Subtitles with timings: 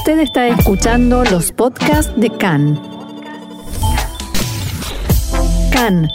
[0.00, 2.80] Usted está escuchando los podcasts de CAN.
[5.70, 6.08] CAN,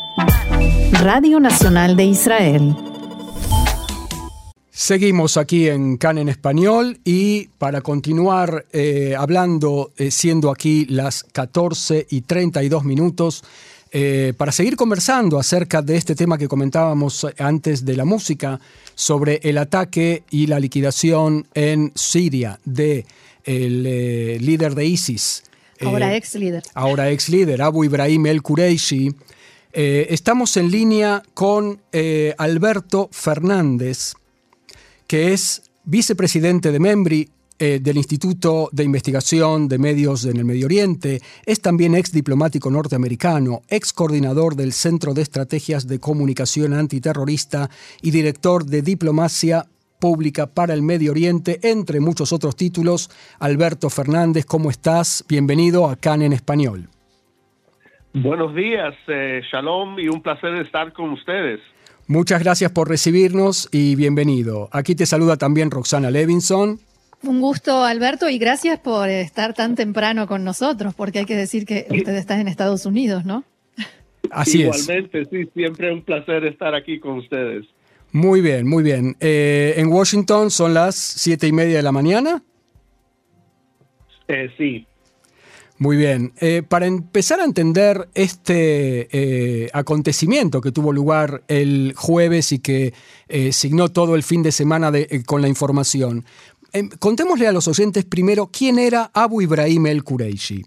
[1.03, 2.75] Radio Nacional de Israel.
[4.71, 11.23] Seguimos aquí en CAN en español y para continuar eh, hablando, eh, siendo aquí las
[11.23, 13.43] 14 y 32 minutos,
[13.91, 18.59] eh, para seguir conversando acerca de este tema que comentábamos antes de la música,
[18.95, 23.05] sobre el ataque y la liquidación en Siria de
[23.45, 25.43] el eh, líder de ISIS.
[25.81, 26.63] Ahora ex líder.
[26.73, 29.13] Ahora ex líder, Abu Ibrahim el Kureishi.
[29.73, 31.81] estamos en línea con
[32.37, 34.13] Alberto Fernández,
[35.05, 40.65] que es vicepresidente de Membri eh, del Instituto de Investigación de Medios en el Medio
[40.65, 47.69] Oriente, es también ex diplomático norteamericano, ex coordinador del Centro de Estrategias de Comunicación Antiterrorista
[48.01, 49.67] y director de Diplomacia
[49.99, 53.09] Pública para el Medio Oriente, entre muchos otros títulos.
[53.39, 55.25] Alberto Fernández, ¿cómo estás?
[55.27, 56.89] Bienvenido a CAN en Español.
[58.13, 61.59] Buenos días, eh, Shalom, y un placer estar con ustedes.
[62.07, 64.69] Muchas gracias por recibirnos y bienvenido.
[64.71, 66.79] Aquí te saluda también Roxana Levinson.
[67.23, 71.65] Un gusto, Alberto, y gracias por estar tan temprano con nosotros, porque hay que decir
[71.65, 73.43] que usted está en Estados Unidos, ¿no?
[74.31, 74.87] Así es.
[74.87, 77.65] Igualmente, sí, siempre un placer estar aquí con ustedes.
[78.15, 79.17] Muy bien, muy bien.
[79.19, 82.41] Eh, en Washington son las siete y media de la mañana.
[84.29, 84.87] Eh, sí.
[85.77, 86.31] Muy bien.
[86.39, 92.93] Eh, para empezar a entender este acontecimiento que tuvo lugar el jueves y que
[93.51, 94.93] signó todo el fin de semana
[95.25, 96.23] con la información,
[96.75, 100.65] Em, contémosle a los oyentes primero quién era Abu Ibrahim el Kureishi.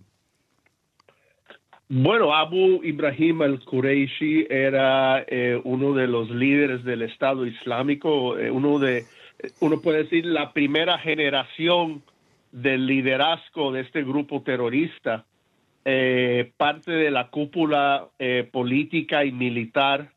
[1.91, 8.51] Bueno, Abu Ibrahim al Kureishi era eh, uno de los líderes del Estado Islámico, eh,
[8.51, 9.05] uno de,
[9.61, 12.03] uno puede decir, la primera generación
[12.53, 15.25] del liderazgo de este grupo terrorista,
[15.87, 18.09] eh, parte de la cúpula
[18.53, 20.11] política y militar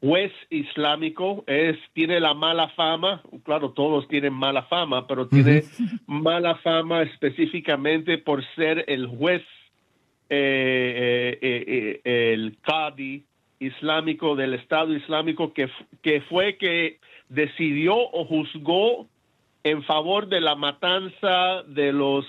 [0.00, 5.64] juez islámico es tiene la mala fama, claro, todos tienen mala fama, pero tiene
[6.06, 9.42] mala fama específicamente por ser el juez,
[10.30, 13.24] eh, eh, eh, el Qadi
[13.60, 15.68] islámico del Estado Islámico que,
[16.02, 19.06] que fue que decidió o juzgó
[19.64, 22.24] en favor de la matanza de los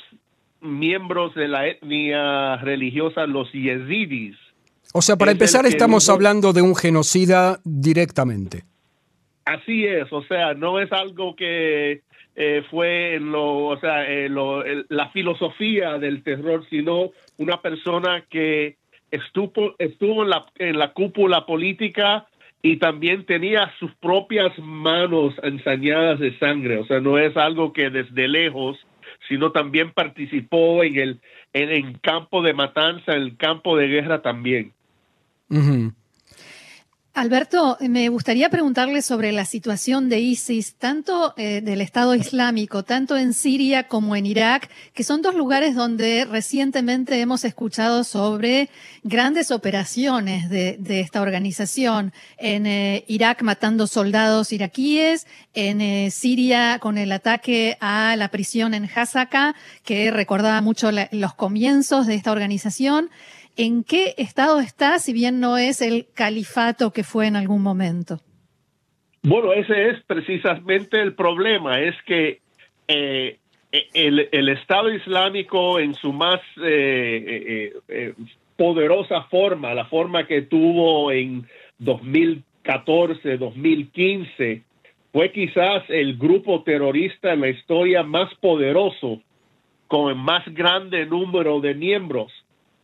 [0.62, 4.36] miembros de la etnia religiosa, los yezidis
[4.94, 8.64] o sea, para empezar, estamos hablando de un genocida directamente.
[9.46, 12.02] Así es, o sea, no es algo que
[12.36, 18.78] eh, fue lo, o sea, eh, la filosofía del terror, sino una persona que
[19.12, 22.28] estuvo, estuvo en, la, en la cúpula política
[22.62, 27.90] y también tenía sus propias manos ensañadas de sangre, o sea, no es algo que
[27.90, 28.78] desde lejos,
[29.28, 31.20] sino también participó en el
[31.54, 34.74] en campo de matanza, en el campo de guerra también.
[37.16, 43.18] Alberto, me gustaría preguntarle sobre la situación de ISIS, tanto eh, del Estado Islámico, tanto
[43.18, 48.70] en Siria como en Irak, que son dos lugares donde recientemente hemos escuchado sobre
[49.04, 52.14] grandes operaciones de, esta organización.
[52.38, 58.74] En eh, Irak matando soldados iraquíes, en eh, Siria con el ataque a la prisión
[58.74, 63.10] en Hasaka, que recordaba mucho los comienzos de esta organización
[63.60, 68.22] en qué estado está, si bien no es el califato que fue en algún momento.
[69.22, 72.40] Bueno, ese es precisamente el problema, es que
[72.88, 73.38] eh,
[73.94, 78.14] el, Estado Islámico en su más eh, eh,
[78.56, 81.46] poderosa forma, la forma que tuvo en
[81.80, 84.62] 2014, 2015,
[85.12, 89.20] fue quizás el grupo terrorista en la historia más poderoso,
[89.90, 92.32] con el más grande número de miembros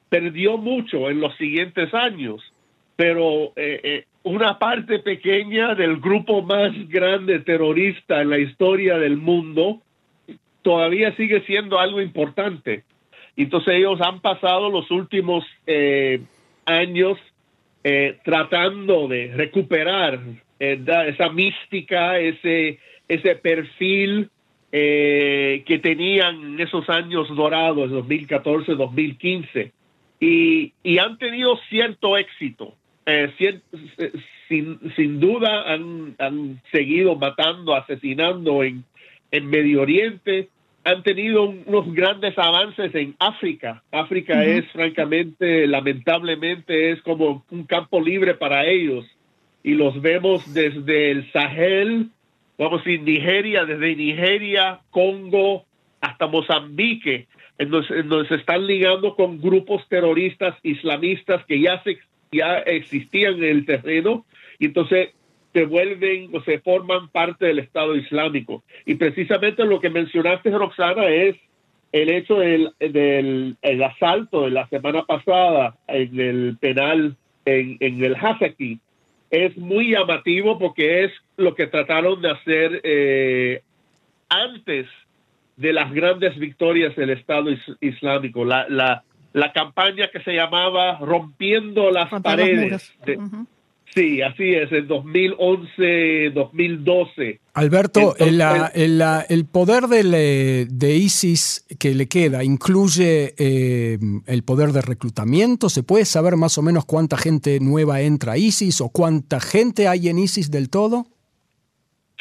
[0.10, 2.42] perdió mucho en los siguientes años,
[2.96, 9.18] pero eh, eh, una parte pequeña del grupo más grande terrorista en la historia del
[9.18, 9.82] mundo
[10.62, 12.84] todavía sigue siendo algo importante.
[13.36, 16.22] Entonces ellos han pasado los últimos eh,
[16.66, 17.18] años
[18.24, 20.20] tratando de recuperar
[20.58, 24.32] esa mística, ese, ese perfil
[24.72, 29.75] que tenían en esos años dorados, 2014, 2015
[30.20, 32.76] y, han tenido cierto éxito.
[33.06, 34.12] Eh, eh,
[34.48, 38.84] sin, sin, duda han, han, seguido matando, asesinando en,
[39.32, 40.50] en, Medio Oriente,
[40.84, 43.84] han tenido unos grandes avances en África.
[43.92, 49.06] África es francamente, lamentablemente, es como un campo libre para ellos.
[49.64, 52.10] Y los vemos desde el Sahel,
[52.58, 55.66] vamos a decir Nigeria, desde Nigeria, Congo,
[56.02, 61.98] hasta Mozambique, donde, se están ligando con grupos terroristas islamistas que ya, se,
[62.32, 64.26] ya existían en el terreno
[64.60, 65.10] y entonces
[65.54, 68.64] se vuelven o se forman parte del Estado Islámico.
[68.86, 71.38] Y precisamente lo que mencionaste, Roxana, es
[71.94, 77.16] el hecho del, del el asalto de la semana pasada en el penal
[77.46, 78.80] en, en el Hazaki
[79.30, 83.62] es muy llamativo porque es lo que trataron de hacer eh,
[84.30, 84.88] antes
[85.58, 87.50] de las grandes victorias del Estado
[87.80, 89.04] Islámico, la, la,
[89.34, 92.94] la, campaña que se llamaba Rompiendo las Paredes.
[93.96, 97.40] Sí, así es, en 2011, 2012.
[97.54, 105.70] Alberto, el, poder de, de, ISIS que le queda incluye eh, el poder de reclutamiento.
[105.70, 109.88] ¿Se puede saber más o menos cuánta gente nueva entra a ISIS o cuánta gente
[109.88, 111.08] hay en ISIS del todo?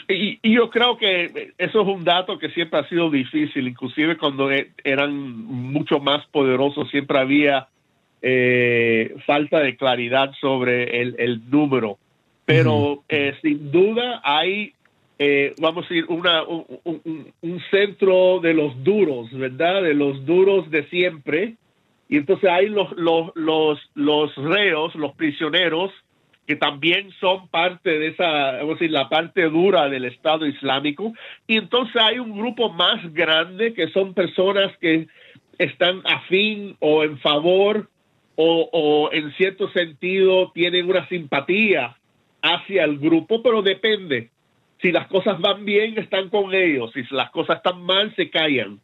[0.08, 4.50] Y, yo creo que eso es un dato que siempre ha sido difícil, inclusive cuando
[4.50, 7.68] e, eran mucho más poderosos, siempre había
[8.20, 11.98] eh, falta de claridad sobre el, número.
[12.44, 14.74] Pero eh, sin duda hay,
[15.18, 19.82] eh, vamos a decir, una, un, centro de los duros, ¿verdad?
[19.82, 21.54] De los duros de siempre.
[22.10, 25.90] Y entonces hay los, los, los, los reos, los prisioneros,
[26.46, 31.12] que también son parte de esa, vamos a decir, la parte dura del Estado Islámico.
[31.46, 35.06] Y entonces hay un grupo más grande que son personas que
[35.58, 37.88] están afín o en favor
[38.36, 41.96] o, en cierto sentido tienen una simpatía
[42.42, 44.30] hacia el grupo, pero depende.
[44.82, 46.90] Si las cosas van bien, están con ellos.
[46.92, 48.80] Si las cosas están mal, se callan.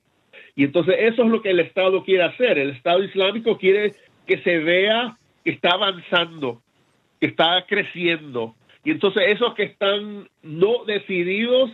[0.55, 2.59] Y entonces eso es lo que el Estado quiere hacer.
[2.59, 3.95] El Estado Islámico quiere
[4.27, 6.63] que se vea que está avanzando,
[7.21, 8.55] está creciendo.
[8.85, 11.71] Y entonces esos que están no decididos,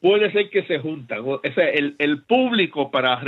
[0.00, 1.20] puede ser que se juntan.
[1.24, 3.20] O sea, el, el público para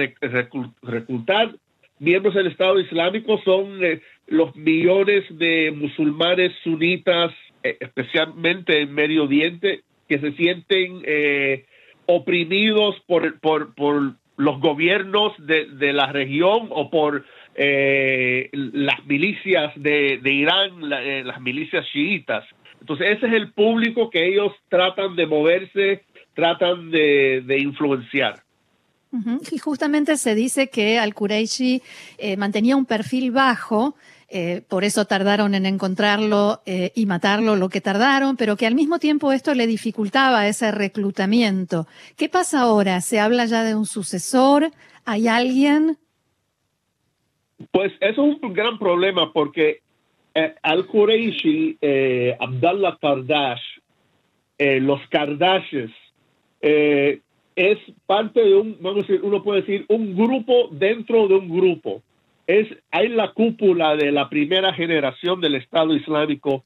[0.83, 1.55] reclutar
[1.99, 7.33] miembros del Estado Islámico son eh, los millones de musulmanes sunitas,
[7.63, 11.67] eh, especialmente en Medio Oriente, que se sienten eh,
[12.07, 17.27] oprimidos por, por, por, los gobiernos de, de, la región o por
[18.53, 22.45] las milicias de, de Irán, las milicias chiitas.
[22.81, 26.05] Entonces ese es el público que ellos tratan de moverse,
[26.35, 28.43] tratan de, de influenciar.
[29.51, 31.83] Y justamente se dice que Al-Quraishi
[32.17, 33.97] eh, mantenía un perfil bajo,
[34.29, 38.77] eh, por eso tardaron en encontrarlo eh, y matarlo lo que tardaron, pero que al
[38.77, 41.89] mismo tiempo esto le dificultaba ese reclutamiento.
[42.17, 43.01] ¿Qué pasa ahora?
[43.01, 44.71] ¿Se habla ya de un sucesor?
[45.05, 45.99] ¿Hay alguien?
[47.71, 49.81] Pues eso es un gran problema porque
[50.63, 51.79] Al-Quraishi,
[52.39, 53.63] Abdallah Kardash,
[54.59, 55.91] los Kardashes,
[57.61, 61.49] es parte de un, vamos a decir, uno puede decir, un grupo dentro de un
[61.49, 62.03] grupo.
[62.47, 66.65] Es, hay la cúpula de la primera generación del Estado Islámico.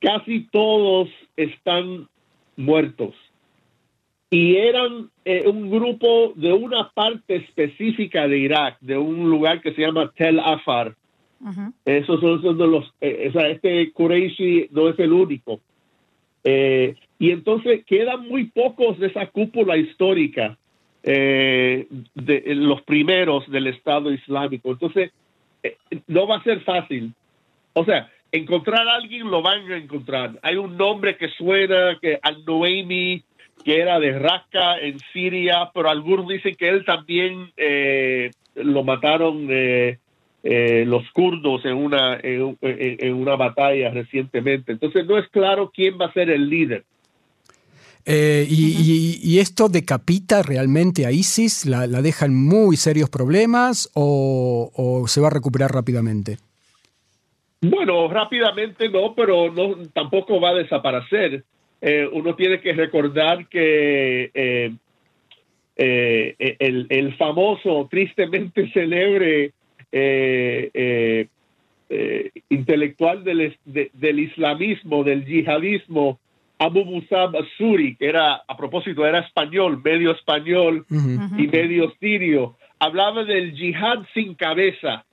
[0.00, 2.08] Casi todos están
[2.56, 3.14] muertos.
[4.30, 9.72] Y eran eh, un grupo de una parte específica de Irak, de un lugar que
[9.72, 10.94] se llama Tel Afar.
[11.84, 15.60] Esos son, los, eh, o sea, este Qurayshi no es el único.
[16.42, 20.56] Eh, y entonces quedan muy pocos de esa cúpula histórica
[21.04, 21.86] de
[22.46, 24.72] los primeros del Estado Islámico.
[24.72, 25.12] Entonces,
[26.08, 27.12] no va a ser fácil.
[27.74, 30.38] O sea, encontrar a alguien lo van a encontrar.
[30.42, 33.22] Hay un nombre que suena, que Al-Nuaimi,
[33.64, 37.52] que era de Raqqa en Siria, pero algunos dicen que él también
[38.54, 39.48] lo mataron
[40.48, 44.70] eh, los kurdos en una, en, una batalla recientemente.
[44.70, 46.84] Entonces no es claro quién va a ser el líder.
[48.04, 51.66] Eh, y, esto decapita realmente a ISIS?
[51.66, 56.38] ¿La, la deja en muy serios problemas o, se va a recuperar rápidamente?
[57.60, 61.42] Bueno, rápidamente no, pero no, tampoco va a desaparecer.
[61.80, 64.30] Eh, uno tiene que recordar que
[65.76, 69.52] el, el, famoso, tristemente célebre
[69.92, 71.28] eh, eh,
[71.88, 76.18] eh, intelectual del, del, islamismo, del yihadismo,
[76.58, 83.24] Abu Musab Suri, que era, a propósito, era español, medio español y medio sirio, hablaba
[83.24, 85.04] del yihad sin cabeza.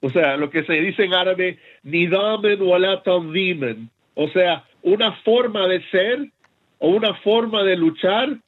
[0.00, 3.90] O sea, lo que se dice en árabe, nidamen wala tanzimen.
[4.14, 6.30] O sea, una forma de ser
[6.78, 8.38] o una forma de luchar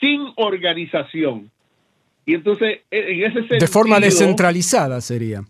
[0.00, 1.50] sin organización.
[2.24, 3.60] Y entonces, e, en ese sentido...
[3.60, 5.42] De forma descentralizada sería.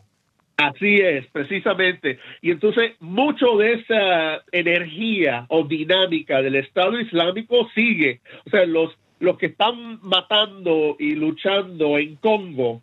[0.56, 2.18] Así es, precisamente.
[2.40, 8.20] Y entonces, mucho de esa energía o dinámica del Estado Islámico sigue.
[8.46, 12.82] O sea, los, los que están matando y luchando en Congo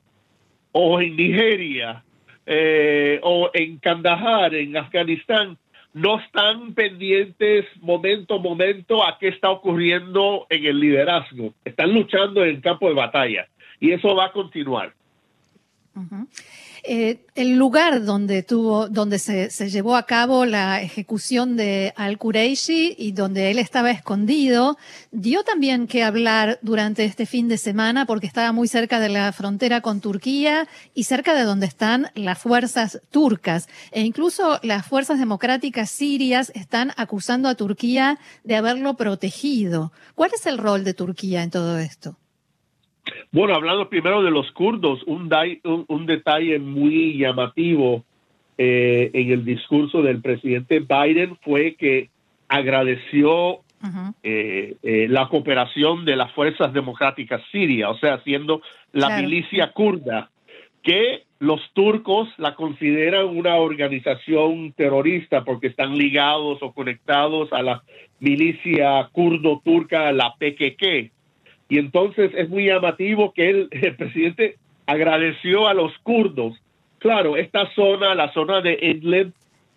[0.71, 2.03] o en Nigeria
[2.45, 5.57] eh, o en Kandahar, en Afganistán,
[5.93, 11.53] no están pendientes momento a momento a qué está ocurriendo en el liderazgo.
[11.63, 13.47] Están luchando en el campo de batalla
[13.79, 14.93] y eso va a continuar.
[16.85, 23.11] Eh, el lugar donde tuvo, donde se, llevó a cabo la ejecución de Al-Quraishi y
[23.11, 24.77] donde él estaba escondido,
[25.11, 29.31] dio también que hablar durante este fin de semana porque estaba muy cerca de la
[29.31, 33.69] frontera con Turquía y cerca de donde están las fuerzas turcas.
[33.91, 39.93] E incluso las fuerzas democráticas sirias están acusando a Turquía de haberlo protegido.
[40.15, 42.17] ¿Cuál es el rol de Turquía en todo esto?
[43.31, 45.29] Bueno, hablando primero de los kurdos, un,
[45.87, 48.03] un, detalle muy llamativo
[48.57, 52.09] eh, en el discurso del presidente Biden fue que
[52.47, 53.61] agradeció
[54.21, 58.61] eh, eh, la cooperación de las fuerzas democráticas sirias, o sea, siendo
[58.93, 60.29] la milicia kurda,
[60.81, 67.83] que los turcos la consideran una organización terrorista porque están ligados o conectados a la
[68.19, 71.11] milicia kurdo-turca, la PKK.
[71.69, 76.55] Y entonces es muy llamativo que el, presidente agradeció a los kurdos.
[76.99, 79.33] Claro, esta zona, la zona de Idlib,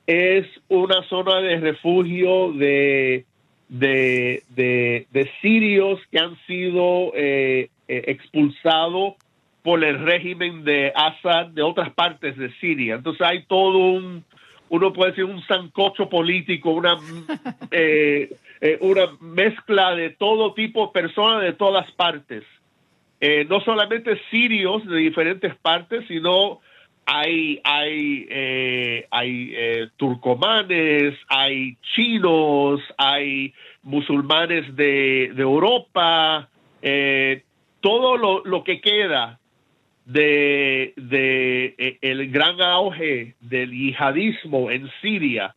[0.07, 3.25] es una zona de refugio de,
[3.69, 9.15] de, de, sirios que han sido eh, eh, expulsados
[9.63, 12.95] por el régimen de Assad de otras partes de Siria.
[12.95, 14.25] Entonces hay todo un,
[14.69, 16.97] uno puede decir un sancocho político, una
[17.73, 22.45] eh, eh, una mezcla de todo tipo de personas de todas partes.
[23.21, 26.61] Eh, no solamente sirios de diferentes partes, sino
[27.07, 36.49] hay, hay, eh, turcomanes, hay chinos, hay musulmanes de, de Europa,
[37.81, 39.39] todo lo, lo, que queda
[40.05, 45.55] de, de el gran auge del yihadismo en Siria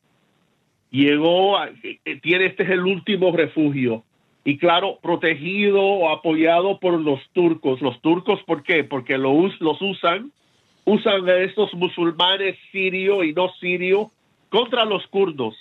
[0.91, 4.03] llegó, a, eh, tiene este es el último refugio.
[4.43, 7.81] Y claro, protegido o apoyado por los turcos.
[7.81, 8.83] Los turcos, ¿por qué?
[8.83, 10.31] Porque los, usan,
[10.85, 14.11] usan a estos musulmanes sirio y no sirio
[14.49, 15.55] contra los kurdos,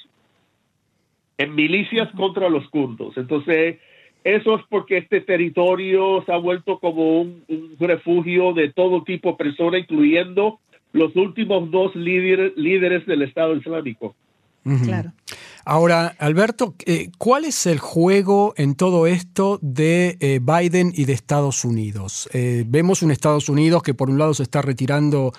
[1.36, 3.16] en milicias contra los kurdos.
[3.18, 3.78] Entonces,
[4.24, 7.44] eso es porque este territorio se ha vuelto como un,
[7.78, 10.60] refugio de todo tipo de personas, incluyendo
[10.92, 14.14] los últimos dos líderes, líderes del Estado Islámico.
[14.84, 15.12] Claro.
[15.64, 21.12] Ahora, Alberto, eh, ¿cuál es el juego en todo esto de eh, Biden y de
[21.12, 22.28] Estados Unidos?
[22.32, 25.32] Eh, vemos un Estados Unidos que por un lado se está retirando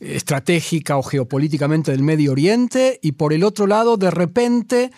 [0.00, 4.90] estratégica o geopolíticamente del Medio Oriente y por el otro lado, de repente,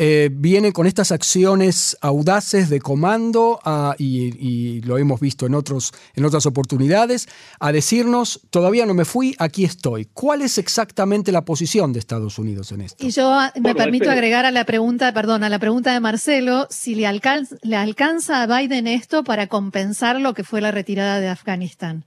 [0.00, 3.58] eh, viene con estas acciones audaces de comando
[3.98, 7.28] y, lo hemos visto en, otros, en otras oportunidades,
[7.58, 10.06] a decirnos, todavía no me fui, aquí estoy.
[10.14, 13.04] ¿Cuál es exactamente la posición de Estados Unidos en esto?
[13.04, 15.98] Y yo ah, me permito este- agregar a la pregunta, perdón, a la pregunta de
[15.98, 20.70] Marcelo, si le, alcanza, le alcanza a Biden esto para compensar lo que fue la
[20.70, 22.04] retirada de Afganistán.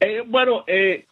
[0.00, 1.06] Eh, bueno, eh,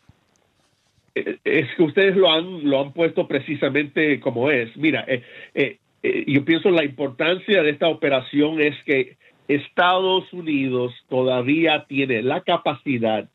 [1.14, 4.74] es que ustedes lo han, lo han puesto precisamente como es.
[4.76, 5.22] Mira, eh,
[5.54, 9.16] eh, eh, yo pienso la importancia de esta operación es que
[9.48, 13.28] Estados Unidos todavía tiene la capacidad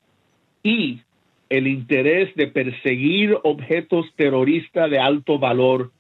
[0.63, 1.01] y
[1.49, 5.91] el interés de perseguir objetos terroristas de alto valor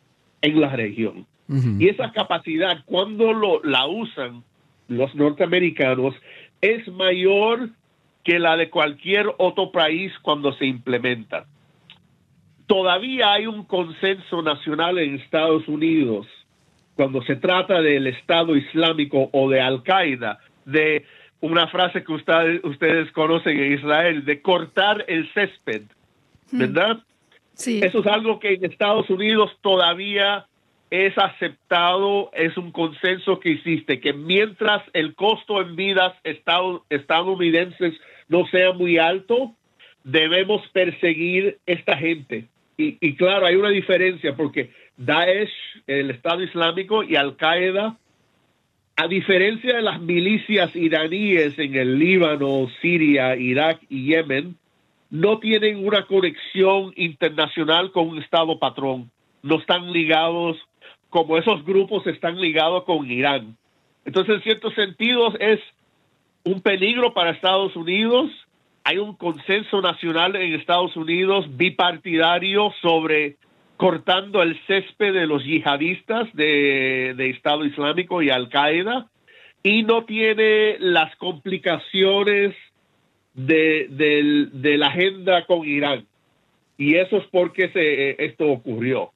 [0.41, 1.27] en la región.
[1.77, 4.43] Y esa capacidad, cuando lo, la usan
[4.87, 6.15] los norteamericanos,
[6.59, 7.69] es mayor
[8.23, 11.45] que la de cualquier otro país cuando se implementa
[12.67, 16.27] todavía hay un consenso nacional en Estados Unidos
[16.95, 21.05] cuando se trata del Estado Islámico o de Al Qaeda, de
[21.41, 25.83] una frase que ustedes conocen en Israel, de cortar el césped,
[26.51, 26.57] hmm.
[26.57, 27.03] ¿verdad?
[27.53, 27.81] Sí.
[27.83, 30.45] Eso es algo que en Estados Unidos todavía
[30.89, 37.93] es aceptado, es un consenso que existe, que mientras el costo en vidas estadounidenses
[38.29, 39.53] no sea muy alto,
[40.03, 45.51] debemos perseguir esta gente y, claro, hay una diferencia porque Daesh,
[45.87, 47.97] el Estado Islámico y Al Qaeda,
[48.97, 54.55] a diferencia de las milicias iraníes en el Líbano, Siria, Irak y Yemen,
[55.09, 59.11] no tienen una conexión internacional con un Estado patrón.
[59.41, 60.57] No están ligados
[61.09, 63.55] como esos grupos están ligados con Irán.
[64.03, 65.59] Entonces, en ciertos sentidos, es
[66.43, 68.29] un peligro para Estados Unidos
[68.85, 73.35] hay un consenso nacional en Estados Unidos bipartidario sobre
[73.77, 79.07] cortando el césped de los yihadistas de, Estado Islámico y Al Qaeda
[79.63, 82.55] y no tiene las complicaciones
[83.33, 83.87] de,
[84.53, 86.05] de la agenda con Irán.
[86.77, 89.11] Y eso es porque se, esto ocurrió.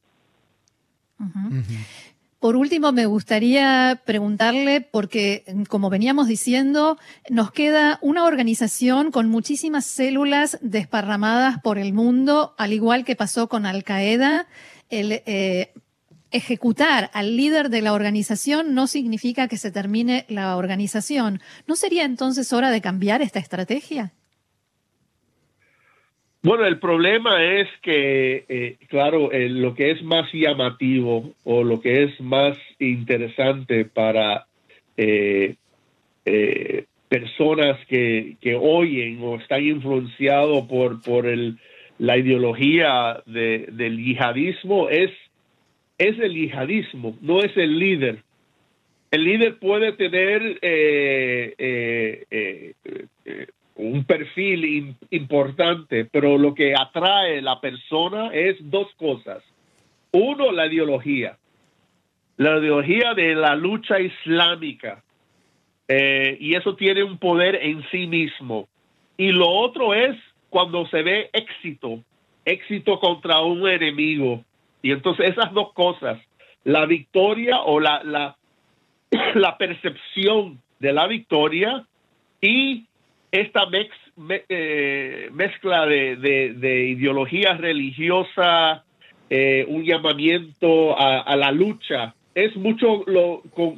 [2.39, 6.98] Por último, me gustaría preguntarle, porque como veníamos diciendo,
[7.29, 13.50] nos queda una organización con muchísimas células desparramadas por el mundo, al igual que pasó
[13.50, 14.48] con Al Qaeda.
[14.89, 15.74] El, eh,
[16.31, 21.41] ejecutar al líder de la organización no significa que se termine la organización.
[21.67, 24.13] ¿No sería entonces hora de cambiar esta estrategia?
[26.41, 32.03] Bueno, el problema es que, eh, claro, lo que es más llamativo o lo que
[32.03, 34.46] es más interesante para
[34.96, 35.55] eh,
[36.24, 41.58] eh, personas que, oyen o están influenciados por, por el,
[41.98, 45.12] la ideología del yihadismo es,
[45.98, 48.24] es el yihadismo, no es el líder.
[49.12, 50.58] El líder puede tener
[53.80, 59.42] un perfil importante, pero lo que atrae la persona es dos cosas.
[60.12, 61.38] Uno, la ideología.
[62.36, 65.02] La ideología de la lucha islámica.
[65.88, 68.68] Eh, y eso tiene un poder en sí mismo.
[69.18, 70.18] Y lo otro es
[70.50, 72.04] cuando se ve éxito,
[72.44, 74.44] éxito contra un enemigo.
[74.82, 76.20] Y entonces esas dos cosas,
[76.66, 78.36] la victoria o la, la,
[79.36, 81.86] la percepción de la victoria
[82.42, 82.88] y
[83.32, 83.62] esta
[84.50, 88.84] eh, mezcla de, ideología religiosa,
[89.30, 93.04] eh, un llamamiento a, la lucha, es mucho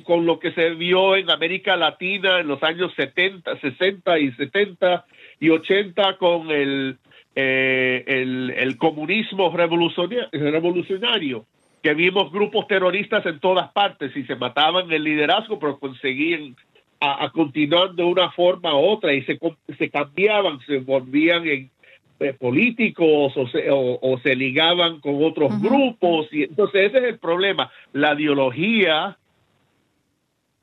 [0.05, 5.05] con, lo que se vio en América Latina en los años 70, 60 y 70
[5.39, 6.97] y 80 con el,
[7.35, 11.45] eh, comunismo revolucionario, revolucionario,
[11.81, 16.55] que vimos grupos terroristas en todas partes y se mataban el liderazgo, pero conseguían
[17.01, 19.39] a, continuar de una forma u otra y se,
[19.77, 21.71] se cambiaban, se volvían en
[22.19, 26.27] eh, políticos o se, o, se, ligaban con otros grupos.
[26.31, 27.71] Y entonces ese es el problema.
[27.91, 29.17] La ideología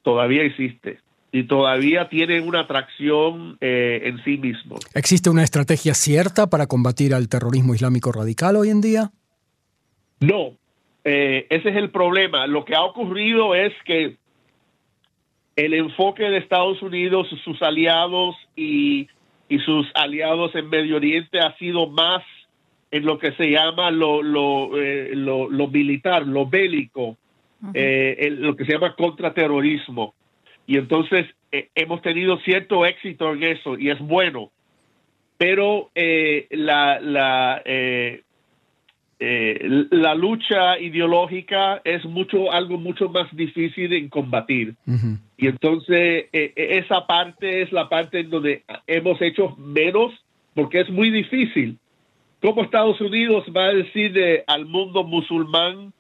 [0.03, 1.01] todavía existe
[1.33, 4.77] y todavía tiene una atracción eh, en sí mismo.
[4.95, 9.11] ¿Existe una estrategia cierta para combatir al terrorismo islámico radical hoy en día?
[10.21, 10.53] No,
[11.03, 12.47] eh, ese es el problema.
[12.47, 14.17] Lo que ha ocurrido es que
[15.59, 19.09] el enfoque de Estados Unidos, sus aliados y,
[19.65, 22.23] sus aliados en Medio Oriente ha sido más
[22.93, 25.11] en lo que se llama lo, lo, eh,
[25.73, 27.17] militar, lo bélico,
[27.75, 30.15] eh, lo que se llama contraterrorismo.
[30.67, 34.53] Y entonces eh, hemos tenido cierto éxito en eso y es bueno.
[35.39, 35.91] Pero
[36.51, 37.63] la, la
[39.21, 44.77] eh, la lucha ideológica es mucho algo mucho más difícil en combatir.
[45.37, 50.13] Y entonces eh, eh, esa parte es la parte en donde hemos hecho menos
[50.55, 51.79] porque es muy difícil.
[52.41, 55.93] Como Estados Unidos va a decir al mundo musulmán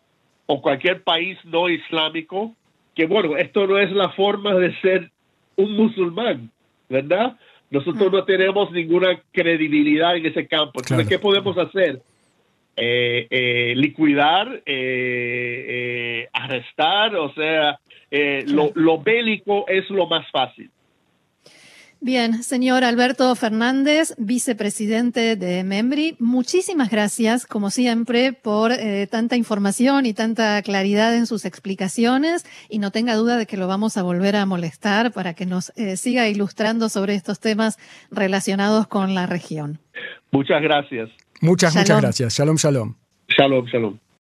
[0.47, 2.55] o cualquier país no islámico
[2.95, 5.11] que bueno esto no es la forma de ser
[5.57, 6.51] un musulmán
[6.89, 7.37] verdad
[7.71, 10.81] nosotros no tenemos ninguna credibilidad en ese campo.
[10.81, 12.01] Entonces qué podemos hacer
[12.81, 17.81] eh, eh, liquidar, eh, arrestar, o sea,
[18.47, 20.71] lo, bélico es lo más fácil.
[22.01, 28.71] Bien, señor Alberto Fernández, vicepresidente de Membri, muchísimas gracias, como siempre, por
[29.11, 33.67] tanta información y tanta claridad en sus explicaciones y no tenga duda de que lo
[33.67, 37.79] vamos a volver a molestar para que nos siga ilustrando sobre estos temas
[38.13, 39.81] relacionados con la región.
[40.31, 41.11] Muchas gracias.
[41.41, 42.35] Muchas, muchas gracias.
[42.35, 42.95] Shalom, shalom.
[43.29, 43.99] Shalom, shalom.